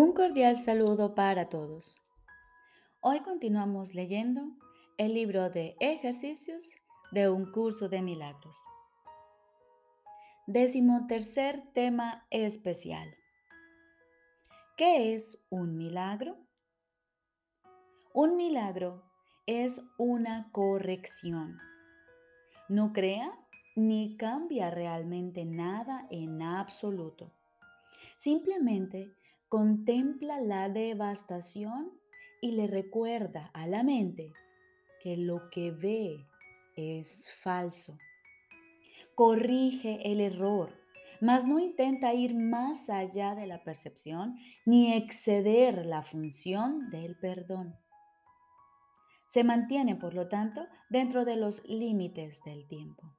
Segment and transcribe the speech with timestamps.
[0.00, 1.96] Un cordial saludo para todos.
[3.00, 4.42] Hoy continuamos leyendo
[4.96, 6.76] el libro de ejercicios
[7.10, 8.64] de un curso de milagros.
[10.46, 13.08] Décimo tercer tema especial.
[14.76, 16.36] ¿Qué es un milagro?
[18.14, 19.02] Un milagro
[19.46, 21.58] es una corrección.
[22.68, 23.36] No crea
[23.74, 27.32] ni cambia realmente nada en absoluto.
[28.18, 29.17] Simplemente
[29.48, 31.90] contempla la devastación
[32.40, 34.32] y le recuerda a la mente
[35.00, 36.26] que lo que ve
[36.76, 37.96] es falso.
[39.14, 40.74] Corrige el error,
[41.20, 47.74] mas no intenta ir más allá de la percepción ni exceder la función del perdón.
[49.28, 53.14] Se mantiene, por lo tanto, dentro de los límites del tiempo.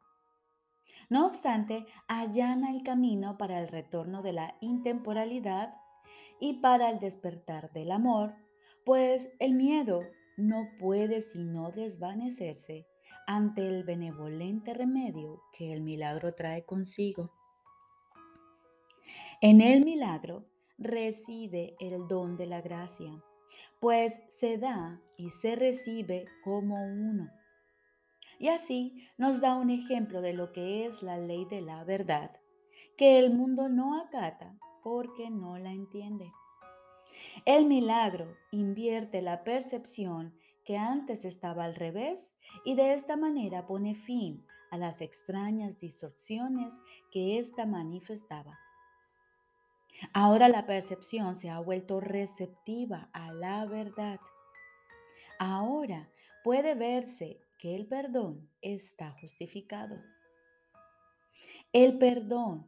[1.10, 5.74] No obstante, allana el camino para el retorno de la intemporalidad
[6.40, 8.34] y para el despertar del amor,
[8.86, 10.02] pues el miedo
[10.38, 12.88] no puede sino desvanecerse
[13.28, 17.32] ante el benevolente remedio que el milagro trae consigo.
[19.42, 20.46] En el milagro
[20.78, 23.12] reside el don de la gracia,
[23.80, 27.30] pues se da y se recibe como uno.
[28.40, 32.32] Y así nos da un ejemplo de lo que es la ley de la verdad,
[32.98, 34.58] que el mundo no acata
[34.90, 36.34] porque no la entiende.
[37.46, 40.34] El milagro invierte la percepción
[40.66, 42.34] que antes estaba al revés
[42.66, 46.74] y de esta manera pone fin a las extrañas distorsiones
[47.12, 48.58] que ésta manifestaba.
[50.12, 54.20] Ahora la percepción se ha vuelto receptiva a la verdad.
[55.38, 56.10] Ahora
[56.44, 60.02] puede verse que el perdón está justificado.
[61.74, 62.68] El perdón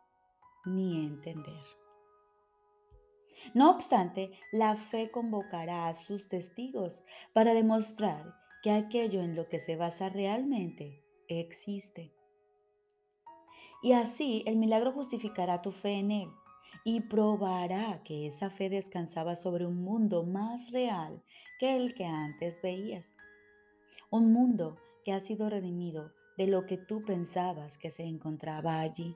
[0.65, 1.63] ni entender.
[3.53, 9.59] No obstante, la fe convocará a sus testigos para demostrar que aquello en lo que
[9.59, 12.13] se basa realmente existe.
[13.81, 16.29] Y así el milagro justificará tu fe en él
[16.83, 21.23] y probará que esa fe descansaba sobre un mundo más real
[21.59, 23.15] que el que antes veías.
[24.09, 29.15] Un mundo que ha sido redimido de lo que tú pensabas que se encontraba allí.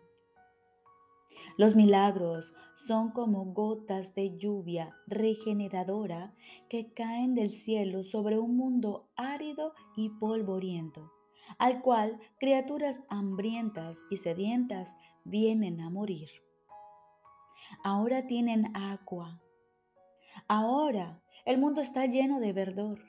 [1.58, 6.34] Los milagros son como gotas de lluvia regeneradora
[6.70, 11.12] que caen del cielo sobre un mundo árido y polvoriento,
[11.58, 16.30] al cual criaturas hambrientas y sedientas vienen a morir.
[17.84, 19.42] Ahora tienen agua.
[20.48, 23.00] Ahora el mundo está lleno de verdor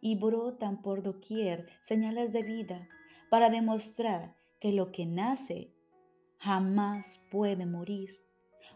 [0.00, 2.88] y brotan por doquier señales de vida
[3.30, 5.72] para demostrar que lo que nace
[6.42, 8.18] jamás puede morir,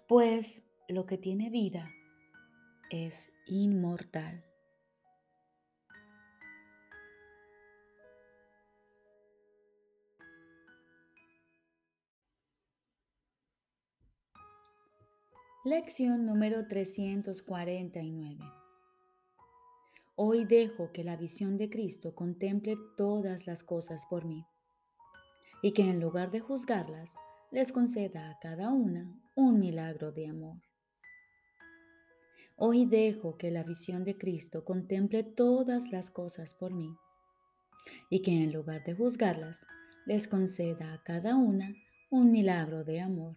[0.06, 1.90] pues lo que tiene vida
[2.90, 4.44] es inmortal.
[15.64, 18.38] Lección número 349.
[20.14, 24.46] Hoy dejo que la visión de Cristo contemple todas las cosas por mí
[25.62, 27.12] y que en lugar de juzgarlas,
[27.56, 30.60] les conceda a cada una un milagro de amor.
[32.54, 36.94] Hoy dejo que la visión de Cristo contemple todas las cosas por mí
[38.10, 39.58] y que en lugar de juzgarlas,
[40.04, 41.72] les conceda a cada una
[42.10, 43.36] un milagro de amor.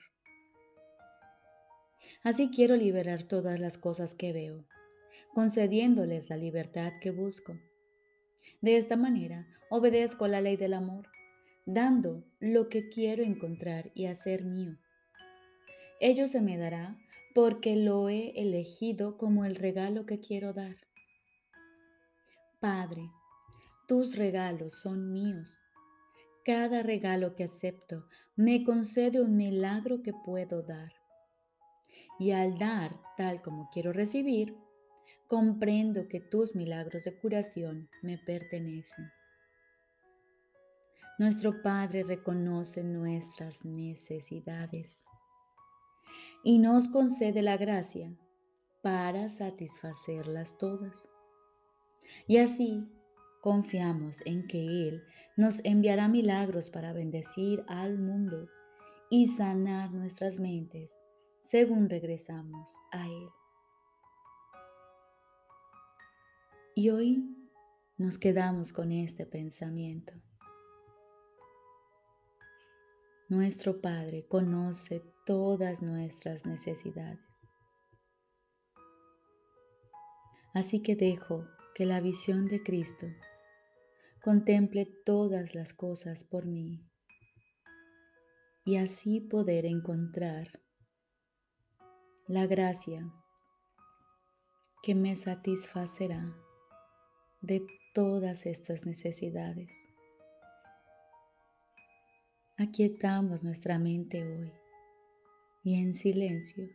[2.21, 4.65] Así quiero liberar todas las cosas que veo,
[5.33, 7.57] concediéndoles la libertad que busco.
[8.59, 11.07] De esta manera obedezco la ley del amor
[11.73, 14.77] dando lo que quiero encontrar y hacer mío.
[15.99, 16.97] Ello se me dará
[17.35, 20.77] porque lo he elegido como el regalo que quiero dar.
[22.59, 23.09] Padre,
[23.87, 25.57] tus regalos son míos.
[26.43, 28.05] Cada regalo que acepto
[28.35, 30.91] me concede un milagro que puedo dar.
[32.17, 34.57] Y al dar tal como quiero recibir,
[35.27, 39.18] comprendo que tus milagros de curación me pertenecen.
[41.19, 45.01] Nuestro Padre reconoce nuestras necesidades
[46.45, 48.17] y nos concede la gracia
[48.81, 51.09] para satisfacerlas todas.
[52.25, 52.89] Y así
[53.41, 55.03] confiamos en que Él
[55.35, 58.47] nos enviará milagros para bendecir al mundo
[59.09, 61.01] y sanar nuestras mentes
[61.41, 63.27] según regresamos a Él.
[66.75, 67.35] Y hoy
[67.97, 70.13] nos quedamos con este pensamiento.
[73.29, 77.19] Nuestro Padre conoce todas nuestras necesidades.
[80.55, 81.45] Así que dejo
[81.75, 83.05] que la visión de Cristo
[84.23, 86.83] contemple todas las cosas por mí
[88.65, 90.63] y así poder encontrar
[92.25, 93.13] la gracia
[94.81, 96.35] que me satisfacerá
[97.41, 99.88] de todas estas necesidades.
[102.61, 104.51] Aquietamos nuestra mente hoy
[105.63, 106.67] y en silencio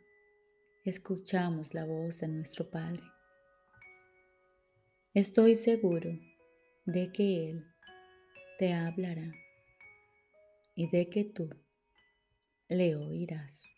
[0.82, 3.02] escuchamos la voz de nuestro Padre.
[5.12, 6.18] Estoy seguro
[6.86, 7.66] de que Él
[8.58, 9.30] te hablará
[10.74, 11.50] y de que tú
[12.68, 13.73] le oirás.